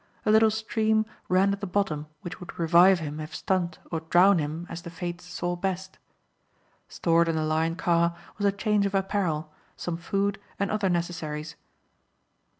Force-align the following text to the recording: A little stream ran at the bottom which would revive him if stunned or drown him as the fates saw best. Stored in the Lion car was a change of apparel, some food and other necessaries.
A 0.25 0.31
little 0.31 0.49
stream 0.49 1.05
ran 1.29 1.53
at 1.53 1.61
the 1.61 1.67
bottom 1.67 2.07
which 2.21 2.39
would 2.39 2.57
revive 2.57 2.97
him 2.97 3.19
if 3.19 3.35
stunned 3.35 3.77
or 3.91 3.99
drown 3.99 4.39
him 4.39 4.65
as 4.67 4.81
the 4.81 4.89
fates 4.89 5.25
saw 5.25 5.55
best. 5.55 5.99
Stored 6.87 7.29
in 7.29 7.35
the 7.35 7.45
Lion 7.45 7.75
car 7.75 8.17
was 8.39 8.47
a 8.47 8.51
change 8.51 8.87
of 8.87 8.95
apparel, 8.95 9.53
some 9.77 9.97
food 9.97 10.39
and 10.57 10.71
other 10.71 10.89
necessaries. 10.89 11.55